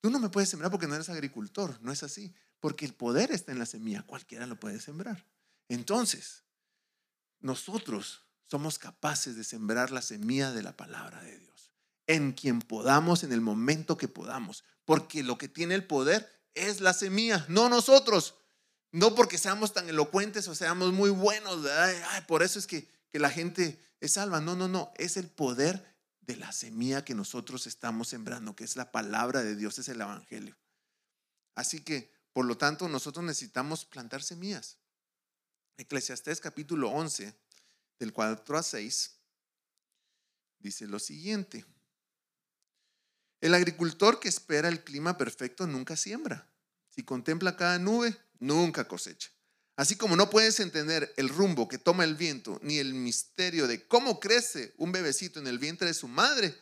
[0.00, 2.34] Tú no me puedes sembrar porque no eres agricultor, no es así.
[2.58, 5.26] Porque el poder está en la semilla, cualquiera lo puede sembrar.
[5.68, 6.44] Entonces,
[7.40, 11.72] nosotros somos capaces de sembrar la semilla de la palabra de Dios,
[12.06, 16.80] en quien podamos, en el momento que podamos, porque lo que tiene el poder es
[16.80, 18.36] la semilla, no nosotros.
[18.92, 21.66] No porque seamos tan elocuentes o seamos muy buenos,
[22.28, 24.40] por eso es que, que la gente es salva.
[24.40, 25.84] No, no, no, es el poder
[26.20, 30.00] de la semilla que nosotros estamos sembrando, que es la palabra de Dios, es el
[30.00, 30.56] Evangelio.
[31.56, 34.78] Así que, por lo tanto, nosotros necesitamos plantar semillas.
[35.76, 37.36] Eclesiastés capítulo 11,
[37.98, 39.10] del 4 a 6,
[40.58, 41.64] dice lo siguiente.
[43.40, 46.50] El agricultor que espera el clima perfecto nunca siembra.
[46.88, 49.30] Si contempla cada nube, nunca cosecha.
[49.76, 53.86] Así como no puedes entender el rumbo que toma el viento, ni el misterio de
[53.86, 56.56] cómo crece un bebecito en el vientre de su madre,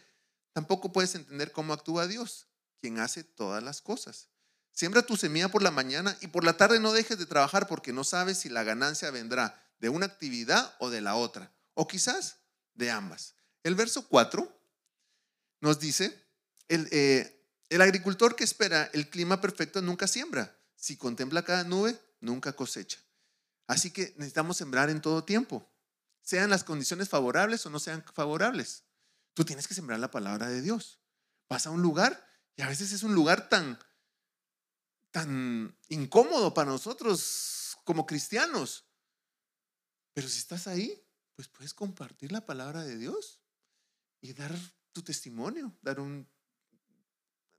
[0.53, 2.47] tampoco puedes entender cómo actúa Dios,
[2.81, 4.29] quien hace todas las cosas.
[4.73, 7.93] Siembra tu semilla por la mañana y por la tarde no dejes de trabajar porque
[7.93, 12.39] no sabes si la ganancia vendrá de una actividad o de la otra, o quizás
[12.75, 13.35] de ambas.
[13.65, 14.49] El verso 4
[15.61, 16.25] nos dice,
[16.69, 20.57] el, eh, el agricultor que espera el clima perfecto nunca siembra.
[20.77, 23.01] Si contempla cada nube, nunca cosecha.
[23.67, 25.69] Así que necesitamos sembrar en todo tiempo,
[26.23, 28.85] sean las condiciones favorables o no sean favorables.
[29.35, 31.01] Tú tienes que sembrar la palabra de Dios.
[31.49, 33.79] Vas a un lugar y a veces es un lugar tan
[35.11, 38.85] tan incómodo para nosotros como cristianos.
[40.15, 41.03] Pero si estás ahí,
[41.35, 43.41] pues puedes compartir la palabra de Dios
[44.21, 44.53] y dar
[44.93, 46.29] tu testimonio, dar un,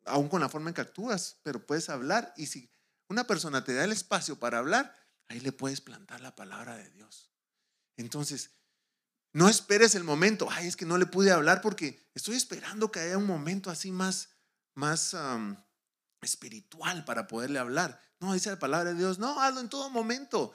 [0.06, 2.34] aún con la forma en que actúas, pero puedes hablar.
[2.38, 2.72] Y si
[3.08, 4.96] una persona te da el espacio para hablar,
[5.28, 7.32] ahí le puedes plantar la palabra de Dios.
[7.98, 8.52] Entonces,
[9.34, 13.00] no esperes el momento, ay, es que no le pude hablar porque estoy esperando que
[13.00, 14.30] haya un momento así más,
[14.76, 15.16] más,
[16.22, 18.00] espiritual para poderle hablar.
[18.20, 20.54] No, dice la palabra de Dios, no, hazlo en todo momento.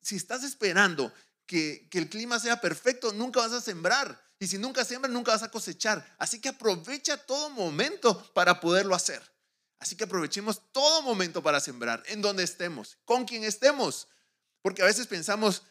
[0.00, 1.12] Si estás esperando
[1.48, 4.22] que, el clima sea perfecto, nunca vas a sembrar.
[4.38, 6.14] Y si nunca siembras, nunca vas a cosechar.
[6.18, 9.20] Así que aprovecha todo momento para poderlo hacer.
[9.80, 14.08] Así que aprovechemos todo momento para sembrar, en donde estemos, con quien estemos.
[14.62, 15.62] Porque a veces pensamos,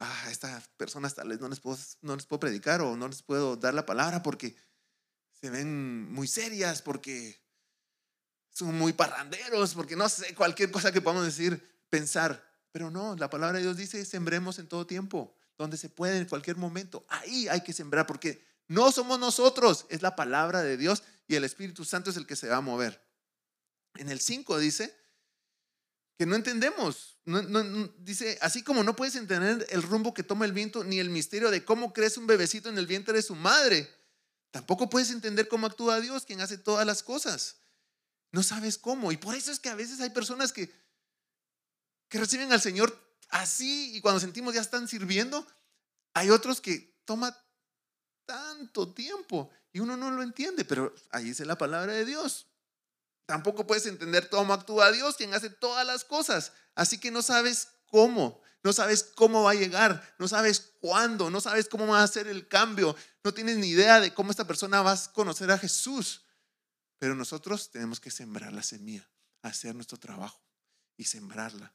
[0.00, 3.22] ah, estas personas tal vez no les, puedo, no les puedo predicar o no les
[3.22, 4.56] puedo dar la palabra porque
[5.32, 7.44] se ven muy serias, porque
[8.50, 12.42] son muy parranderos, porque no sé, cualquier cosa que podamos decir, pensar.
[12.76, 16.26] Pero no, la palabra de Dios dice, sembremos en todo tiempo, donde se puede, en
[16.26, 17.06] cualquier momento.
[17.08, 21.44] Ahí hay que sembrar, porque no somos nosotros, es la palabra de Dios y el
[21.44, 23.02] Espíritu Santo es el que se va a mover.
[23.94, 24.94] En el 5 dice
[26.18, 27.16] que no entendemos.
[27.96, 31.50] dice, así como no puedes entender el rumbo que toma el viento, ni el misterio
[31.50, 33.90] de cómo crece un bebecito en el vientre de su madre,
[34.50, 37.56] tampoco puedes entender cómo actúa Dios, quien hace todas las cosas.
[38.32, 39.12] No sabes cómo.
[39.12, 40.70] Y por eso es que a veces hay personas que,
[42.08, 42.96] que reciben al Señor
[43.28, 45.46] así y cuando sentimos ya están sirviendo,
[46.14, 47.36] hay otros que toma
[48.24, 52.46] tanto tiempo y uno no lo entiende, pero ahí dice la palabra de Dios.
[53.26, 56.52] Tampoco puedes entender cómo actúa Dios, quien hace todas las cosas.
[56.74, 61.40] Así que no sabes cómo, no sabes cómo va a llegar, no sabes cuándo, no
[61.40, 64.82] sabes cómo va a ser el cambio, no tienes ni idea de cómo esta persona
[64.82, 66.24] va a conocer a Jesús.
[66.98, 69.08] Pero nosotros tenemos que sembrar la semilla,
[69.42, 70.40] hacer nuestro trabajo
[70.96, 71.74] y sembrarla.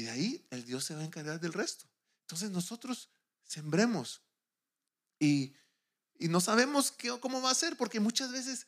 [0.00, 1.84] Y de ahí el Dios se va a encargar del resto.
[2.22, 3.10] Entonces nosotros
[3.44, 4.22] sembremos.
[5.18, 5.54] Y,
[6.18, 8.66] y no sabemos qué, cómo va a ser, porque muchas veces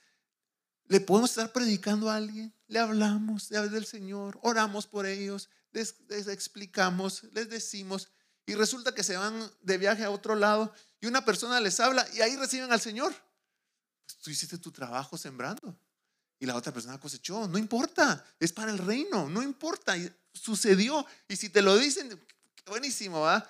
[0.89, 6.29] le podemos estar predicando a alguien, le hablamos del Señor, oramos por ellos, les, les
[6.29, 8.11] explicamos, les decimos,
[8.45, 12.07] y resulta que se van de viaje a otro lado y una persona les habla
[12.13, 13.15] y ahí reciben al Señor
[14.21, 15.75] tú hiciste tu trabajo sembrando
[16.39, 17.47] y la otra persona cosechó.
[17.49, 19.95] No importa, es para el reino, no importa.
[20.33, 21.07] Sucedió.
[21.29, 22.19] Y si te lo dicen,
[22.67, 23.49] buenísimo, ¿va?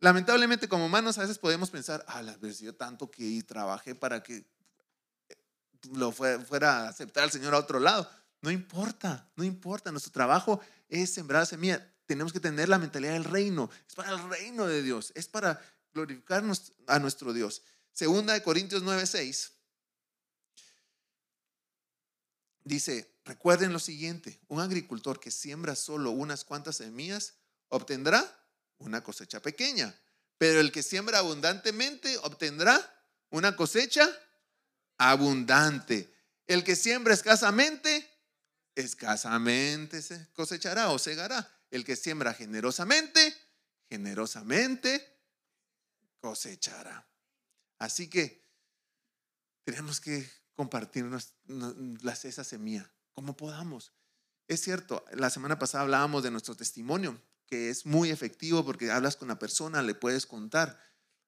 [0.00, 4.46] Lamentablemente como humanos a veces podemos pensar, ah, la yo tanto que trabajé para que
[5.92, 8.08] lo fuera a aceptar al Señor a otro lado.
[8.42, 9.90] No importa, no importa.
[9.90, 11.92] Nuestro trabajo es sembrar semilla.
[12.06, 13.70] Tenemos que tener la mentalidad del reino.
[13.88, 15.12] Es para el reino de Dios.
[15.14, 15.60] Es para
[15.92, 17.62] glorificarnos a nuestro Dios.
[17.92, 19.52] Segunda de Corintios 9:6
[22.68, 27.34] Dice, recuerden lo siguiente, un agricultor que siembra solo unas cuantas semillas
[27.68, 28.24] obtendrá
[28.78, 29.94] una cosecha pequeña,
[30.38, 32.80] pero el que siembra abundantemente obtendrá
[33.30, 34.08] una cosecha
[34.96, 36.14] abundante.
[36.46, 38.08] El que siembra escasamente,
[38.74, 41.46] escasamente se cosechará o segará.
[41.70, 43.36] El que siembra generosamente,
[43.90, 45.06] generosamente
[46.20, 47.06] cosechará.
[47.78, 48.48] Así que
[49.64, 51.34] tenemos que compartirnos
[52.24, 53.92] esa semilla, como podamos.
[54.46, 59.16] Es cierto, la semana pasada hablábamos de nuestro testimonio, que es muy efectivo porque hablas
[59.16, 60.80] con la persona, le puedes contar.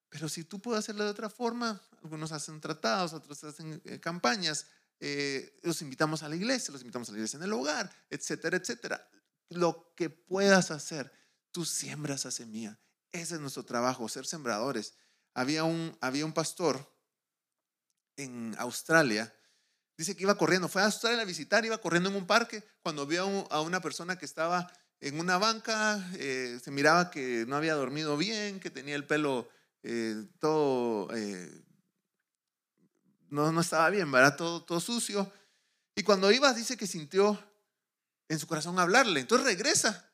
[0.07, 4.67] Pero si tú puedes hacerlo de otra forma, algunos hacen tratados, otros hacen eh, campañas,
[5.01, 8.55] eh, los invitamos a la iglesia, los invitamos a la iglesia en el hogar, etcétera,
[8.55, 9.09] etcétera.
[9.49, 11.11] Lo que puedas hacer,
[11.51, 12.79] tú siembras esa semilla.
[13.11, 14.93] Ese es nuestro trabajo, ser sembradores.
[15.33, 16.89] Había un, había un pastor
[18.15, 19.35] en Australia,
[20.01, 23.05] dice que iba corriendo, fue a Australia a visitar, iba corriendo en un parque, cuando
[23.05, 27.73] vio a una persona que estaba en una banca, eh, se miraba que no había
[27.73, 29.49] dormido bien, que tenía el pelo
[29.83, 31.63] eh, todo, eh,
[33.29, 34.35] no, no estaba bien, ¿verdad?
[34.37, 35.31] Todo, todo sucio.
[35.95, 37.39] Y cuando iba, dice que sintió
[38.27, 39.19] en su corazón hablarle.
[39.19, 40.11] Entonces regresa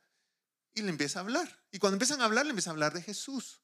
[0.74, 1.64] y le empieza a hablar.
[1.72, 3.62] Y cuando empiezan a hablar, le empieza a hablar de Jesús.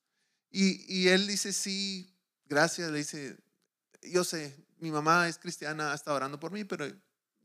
[0.50, 2.14] Y, y él dice, sí,
[2.46, 3.38] gracias, le dice,
[4.02, 6.86] yo sé, mi mamá es cristiana, está orando por mí, pero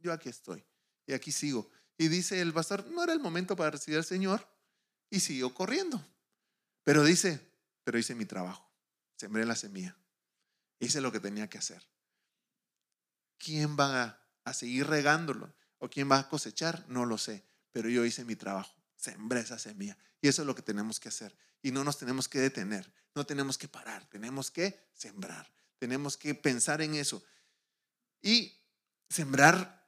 [0.01, 0.66] yo aquí estoy
[1.07, 1.70] y aquí sigo.
[1.96, 4.44] Y dice el pastor, no era el momento para recibir al Señor
[5.09, 6.05] y siguió corriendo.
[6.83, 7.40] Pero dice,
[7.85, 8.68] pero hice mi trabajo,
[9.16, 9.96] sembré la semilla,
[10.81, 11.87] hice lo que tenía que hacer.
[13.38, 16.85] ¿Quién va a, seguir regándolo o quién va a cosechar?
[16.88, 19.96] No lo sé, pero yo hice mi trabajo, sembré esa semilla.
[20.20, 21.38] Y eso es lo que tenemos que hacer.
[21.62, 25.48] Y no nos tenemos que detener, no tenemos que parar, tenemos que sembrar,
[25.79, 27.23] tenemos que pensar en eso.
[28.21, 28.59] Y
[29.09, 29.79] sembrar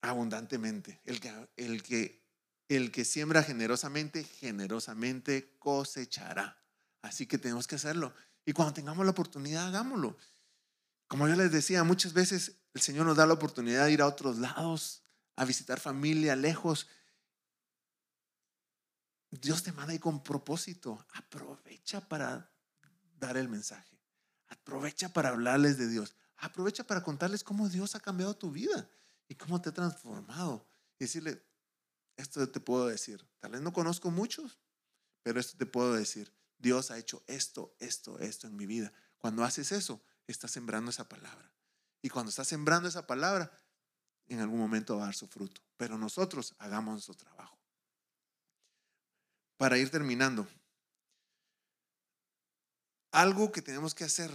[0.00, 1.00] abundantemente.
[1.04, 2.24] El que, el que,
[2.68, 6.62] el que siembra generosamente, generosamente cosechará.
[7.02, 8.14] Así que tenemos que hacerlo.
[8.44, 10.16] Y cuando tengamos la oportunidad, hagámoslo.
[11.08, 14.06] Como yo les decía, muchas veces el Señor nos da la oportunidad de ir a
[14.06, 15.02] otros lados,
[15.36, 16.88] a visitar familia lejos.
[19.30, 21.06] Dios te manda ahí con propósito.
[21.12, 22.50] Aprovecha para
[23.18, 23.95] dar el mensaje.
[24.48, 26.14] Aprovecha para hablarles de Dios.
[26.36, 28.88] Aprovecha para contarles cómo Dios ha cambiado tu vida
[29.28, 30.66] y cómo te ha transformado.
[30.98, 31.42] Y decirle,
[32.16, 33.26] esto te puedo decir.
[33.40, 34.58] Tal vez no conozco muchos,
[35.22, 36.32] pero esto te puedo decir.
[36.58, 38.92] Dios ha hecho esto, esto, esto en mi vida.
[39.18, 41.50] Cuando haces eso, estás sembrando esa palabra.
[42.02, 43.50] Y cuando estás sembrando esa palabra,
[44.28, 45.60] en algún momento va a dar su fruto.
[45.76, 47.58] Pero nosotros hagamos nuestro trabajo.
[49.56, 50.46] Para ir terminando,
[53.16, 54.30] algo que tenemos que hacer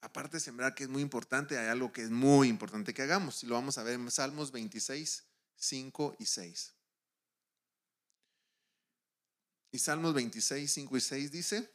[0.00, 3.44] aparte de sembrar, que es muy importante, hay algo que es muy importante que hagamos.
[3.44, 6.74] Y lo vamos a ver en Salmos 26, 5 y 6.
[9.70, 11.72] Y Salmos 26, 5 y 6 dice,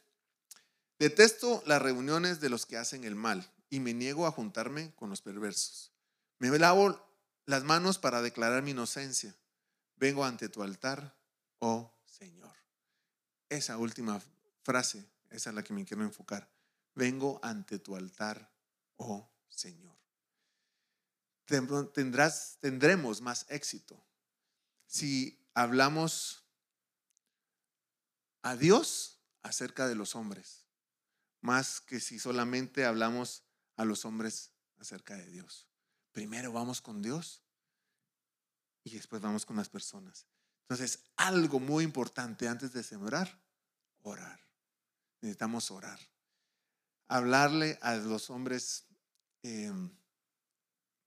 [0.98, 5.08] detesto las reuniones de los que hacen el mal y me niego a juntarme con
[5.08, 5.92] los perversos.
[6.38, 7.02] Me lavo
[7.46, 9.34] las manos para declarar mi inocencia.
[9.96, 11.16] Vengo ante tu altar,
[11.58, 12.54] oh Señor.
[13.48, 14.20] Esa última
[14.62, 16.50] frase, esa es la que me quiero enfocar
[16.98, 18.52] vengo ante tu altar,
[18.96, 19.96] oh Señor.
[21.46, 24.04] Tendremos más éxito
[24.86, 26.44] si hablamos
[28.42, 30.66] a Dios acerca de los hombres,
[31.40, 33.44] más que si solamente hablamos
[33.76, 35.68] a los hombres acerca de Dios.
[36.12, 37.42] Primero vamos con Dios
[38.82, 40.26] y después vamos con las personas.
[40.62, 43.40] Entonces, algo muy importante antes de sembrar,
[44.02, 44.47] orar.
[45.20, 45.98] Necesitamos orar
[47.08, 48.86] hablarle a los hombres
[49.42, 49.90] em,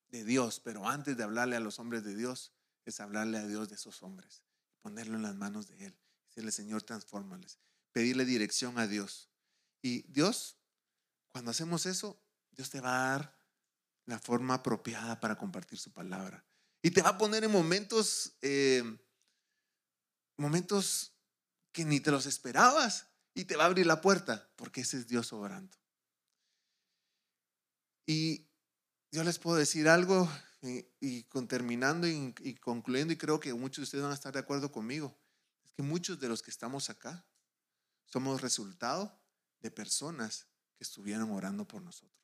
[0.09, 2.51] de Dios, pero antes de hablarle a los hombres de Dios,
[2.85, 4.43] es hablarle a Dios de esos hombres,
[4.81, 5.97] ponerlo en las manos de Él,
[6.27, 7.59] decirle, Señor, transfórmales,
[7.93, 9.29] pedirle dirección a Dios.
[9.81, 10.57] Y Dios,
[11.29, 12.19] cuando hacemos eso,
[12.51, 13.37] Dios te va a dar
[14.05, 16.43] la forma apropiada para compartir su palabra.
[16.81, 18.97] Y te va a poner en momentos, em,
[20.35, 21.13] momentos
[21.71, 25.07] que ni te los esperabas y te va a abrir la puerta, porque ese es
[25.07, 25.77] Dios obrando.
[28.05, 28.49] Y
[29.11, 30.29] yo les puedo decir algo
[30.61, 34.33] y, con terminando y, y, concluyendo, y creo que muchos de ustedes van a estar
[34.33, 35.17] de acuerdo conmigo,
[35.63, 37.25] es que muchos de los que estamos acá
[38.05, 39.21] somos resultado
[39.59, 42.19] de personas que estuvieron orando por nosotros.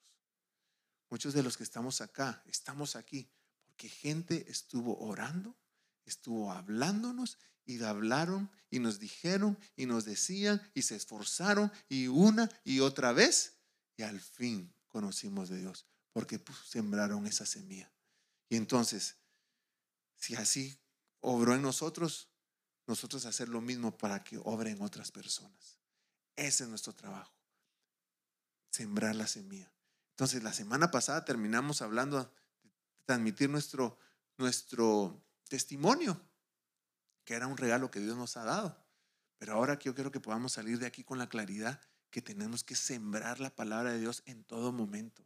[1.10, 3.32] Muchos de los que estamos acá, estamos aquí
[3.78, 5.56] porque gente estuvo orando,
[6.08, 12.50] estuvo hablándonos y hablaron y nos dijeron y nos decían y se esforzaron y una
[12.64, 13.58] y otra vez
[13.98, 17.92] y al fin conocimos de Dios, porque pues, sembraron esa semilla.
[18.50, 19.18] Y entonces,
[20.16, 20.80] si así
[21.20, 22.30] obró en nosotros,
[22.86, 25.78] nosotros hacer lo mismo para que obre en otras personas.
[26.36, 27.34] Ese es nuestro trabajo,
[28.72, 29.72] sembrar la semilla.
[30.12, 32.30] Entonces, la semana pasada terminamos hablando de
[33.06, 34.00] transmitir nuestro,
[34.38, 36.22] nuestro testimonio,
[37.24, 38.84] que era un regalo que Dios nos ha dado.
[39.38, 42.76] Pero ahora yo quiero que podamos salir de aquí con la claridad que tenemos que
[42.76, 45.26] sembrar la palabra de Dios en todo momento,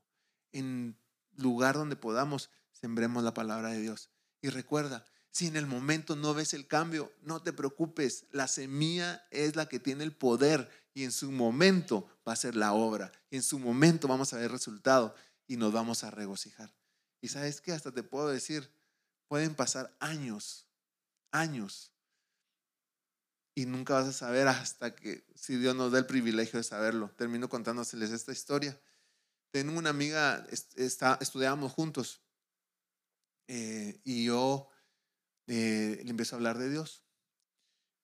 [0.51, 0.97] en
[1.35, 4.09] lugar donde podamos, sembremos la palabra de Dios.
[4.41, 8.25] Y recuerda, si en el momento no ves el cambio, no te preocupes.
[8.31, 12.55] La semilla es la que tiene el poder y en su momento va a ser
[12.55, 13.11] la obra.
[13.29, 15.15] Y en su momento vamos a ver resultado
[15.47, 16.73] y nos vamos a regocijar.
[17.21, 18.69] Y sabes que hasta te puedo decir,
[19.31, 20.67] pueden pasar años,
[21.31, 21.93] años.
[23.55, 27.11] Y nunca vas a saber hasta que, si Dios nos da el privilegio de saberlo.
[27.11, 28.77] Termino contándoseles esta historia.
[29.51, 32.19] Tengo una amiga, está, estudiábamos juntos.
[33.47, 34.67] Eh, y yo
[35.47, 37.05] eh, le empiezo a hablar de Dios.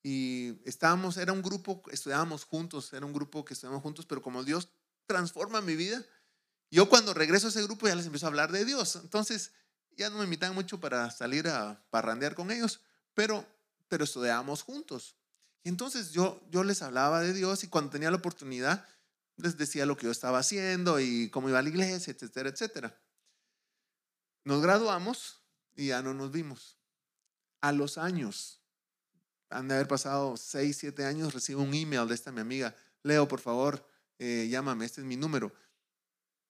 [0.03, 4.45] Y estábamos, era un grupo, estudiábamos juntos, era un grupo que estudiábamos juntos, pero como
[4.45, 4.69] Dios
[5.07, 6.05] transforma mi vida,
[6.71, 8.95] yo cuando regreso a ese grupo ya les empiezo a hablar de Dios.
[8.95, 9.51] Entonces
[9.97, 12.81] ya no me invitan mucho para salir a parrandear con ellos,
[13.13, 13.45] pero,
[13.87, 15.15] pero estudiábamos juntos.
[15.63, 18.87] Y entonces yo, yo les hablaba de Dios y cuando tenía la oportunidad
[19.37, 22.99] les decía lo que yo estaba haciendo y cómo iba a la iglesia, etcétera, etcétera.
[24.43, 25.41] Nos graduamos
[25.75, 26.77] y ya no nos vimos
[27.61, 28.61] a los años,
[29.49, 33.27] han de haber pasado 6, 7 años, recibo un email de esta mi amiga, Leo,
[33.27, 33.85] por favor,
[34.19, 35.53] eh, llámame, este es mi número.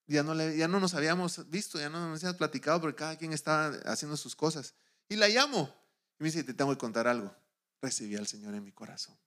[0.08, 3.34] Ya no, ya no nos habíamos visto, ya no nos habíamos platicado porque cada quien
[3.34, 4.74] estaba haciendo sus cosas.
[5.10, 5.74] Y la llamo
[6.20, 7.36] y me dice, te tengo que contar algo.
[7.82, 9.18] Recibí al Señor en mi corazón.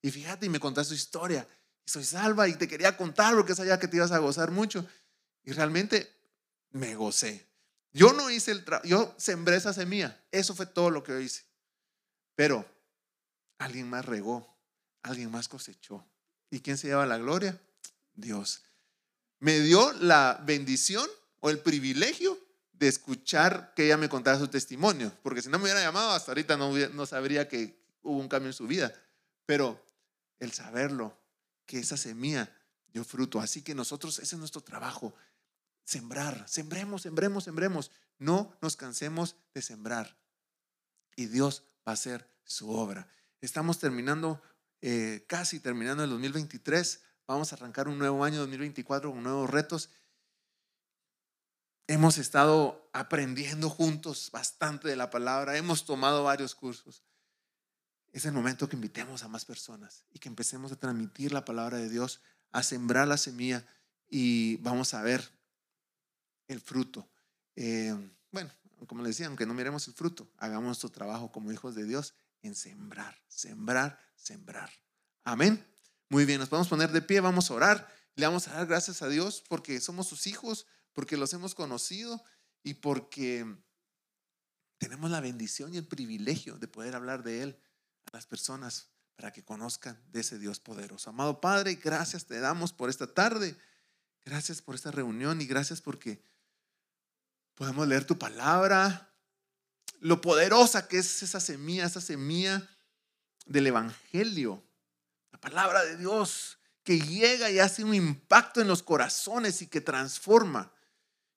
[0.00, 1.46] Y fíjate, y me contaste su historia.
[1.84, 4.86] Y soy salva y te quería contar porque sabía que te ibas a gozar mucho.
[5.44, 6.08] Y realmente
[6.70, 7.48] me gocé.
[7.92, 10.24] Yo no hice el trabajo, yo sembré esa semilla.
[10.30, 11.42] Eso fue todo lo que yo hice.
[12.34, 12.64] Pero
[13.58, 14.56] alguien más regó,
[15.02, 16.04] alguien más cosechó.
[16.50, 17.60] ¿Y quién se lleva la gloria?
[18.14, 18.62] Dios.
[19.42, 21.08] Me dio la bendición
[21.40, 22.38] o el privilegio
[22.72, 26.30] de escuchar que ella me contara su testimonio, porque si no me hubiera llamado, hasta
[26.30, 28.94] ahorita no, no sabría que hubo un cambio en su vida.
[29.44, 29.84] Pero
[30.38, 31.18] el saberlo,
[31.66, 32.56] que esa semilla
[32.92, 33.40] dio fruto.
[33.40, 35.12] Así que nosotros, ese es nuestro trabajo,
[35.84, 37.90] Sembrar, sembremos, sembremos, sembremos.
[38.18, 40.16] No nos cansemos de sembrar.
[41.16, 43.08] Y Dios va a hacer su obra.
[43.40, 44.40] Estamos terminando,
[44.80, 47.00] eh, casi terminando el 2023.
[47.32, 49.88] Vamos a arrancar un nuevo año 2024 con nuevos retos.
[51.86, 55.56] Hemos estado aprendiendo juntos bastante de la palabra.
[55.56, 57.02] Hemos tomado varios cursos.
[58.12, 61.78] Es el momento que invitemos a más personas y que empecemos a transmitir la palabra
[61.78, 62.20] de Dios,
[62.50, 63.64] a sembrar la semilla
[64.10, 65.26] y vamos a ver
[66.48, 67.08] el fruto.
[67.56, 67.96] Eh,
[68.30, 68.50] bueno,
[68.86, 72.12] como les decía, aunque no miremos el fruto, hagamos nuestro trabajo como hijos de Dios
[72.42, 74.70] en sembrar, sembrar, sembrar.
[75.24, 75.71] Amén.
[76.12, 77.88] Muy bien, nos podemos poner de pie, vamos a orar.
[78.16, 82.22] Le vamos a dar gracias a Dios porque somos sus hijos, porque los hemos conocido
[82.62, 83.46] y porque
[84.76, 87.58] tenemos la bendición y el privilegio de poder hablar de Él
[88.04, 91.08] a las personas para que conozcan de ese Dios poderoso.
[91.08, 93.56] Amado Padre, gracias te damos por esta tarde.
[94.22, 96.22] Gracias por esta reunión y gracias porque
[97.54, 99.14] Podemos leer tu palabra,
[100.00, 102.68] lo poderosa que es esa semilla, esa semilla
[103.46, 104.62] del Evangelio,
[105.32, 109.80] la palabra de Dios que llega y hace un impacto en los corazones y que
[109.80, 110.72] transforma.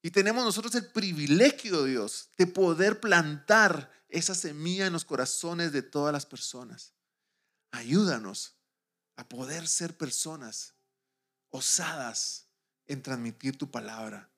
[0.01, 5.81] Y tenemos nosotros el privilegio, Dios, de poder plantar esa semilla en los corazones de
[5.81, 6.93] todas las personas.
[7.71, 8.55] Ayúdanos
[9.15, 10.73] a poder ser personas
[11.49, 12.47] osadas
[12.85, 14.29] en transmitir tu palabra.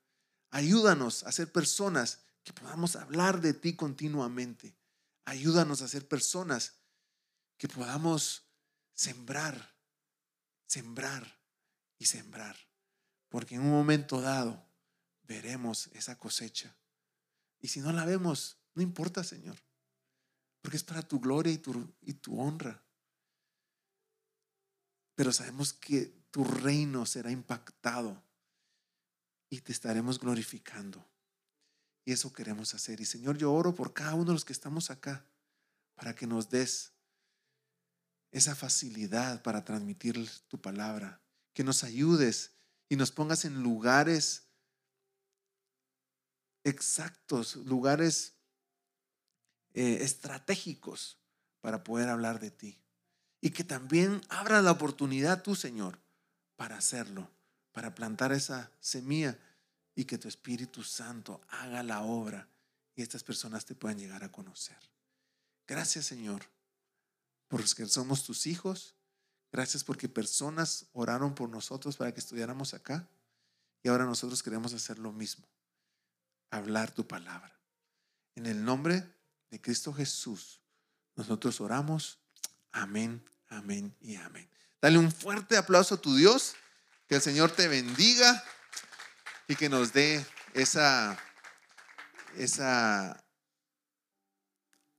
[0.52, 4.76] Ayúdanos a ser personas que podamos hablar de ti continuamente.
[5.26, 6.76] Ayúdanos a ser personas
[7.58, 8.47] que podamos
[8.98, 9.76] sembrar,
[10.66, 11.40] sembrar
[11.98, 12.58] y sembrar.
[13.30, 14.66] Porque en un momento dado
[15.24, 16.76] veremos esa cosecha.
[17.60, 19.58] Y si no la vemos, no importa, Señor.
[20.62, 22.84] Porque es para tu gloria y tu, y tu honra.
[25.16, 28.22] Pero sabemos que tu reino será impactado
[29.50, 31.08] y te estaremos glorificando.
[32.04, 33.00] Y eso queremos hacer.
[33.02, 35.26] Y Señor, yo oro por cada uno de los que estamos acá
[35.96, 36.94] para que nos des
[38.38, 41.22] esa facilidad para transmitir tu palabra,
[41.54, 42.52] que nos ayudes
[42.90, 44.48] y nos pongas en lugares
[46.64, 48.36] exactos, lugares
[49.74, 51.18] eh, estratégicos
[51.62, 52.82] para poder hablar de ti.
[53.42, 56.00] Y que también abra la oportunidad tú, Señor,
[56.56, 57.30] para hacerlo
[57.78, 59.38] para plantar esa semilla
[59.94, 62.50] y que tu Espíritu Santo haga la obra
[62.96, 64.80] y estas personas te puedan llegar a conocer.
[65.68, 66.42] Gracias Señor,
[67.48, 68.96] porque somos tus hijos.
[69.52, 73.08] Gracias porque personas oraron por nosotros para que estudiáramos acá
[73.82, 75.48] y ahora nosotros queremos hacer lo mismo,
[76.52, 77.58] hablar tu palabra.
[78.36, 79.04] En el nombre
[79.50, 80.60] de Cristo Jesús,
[81.16, 82.20] nosotros oramos.
[82.72, 84.50] Amén, amén y amén.
[84.82, 86.56] Dale un fuerte aplauso a tu Dios.
[87.08, 88.44] Que el Señor te bendiga
[89.48, 91.18] y que nos dé esa,
[92.36, 93.24] esa